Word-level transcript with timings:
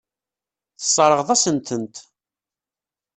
Tesseṛɣeḍ-asen-tent. 0.79 1.95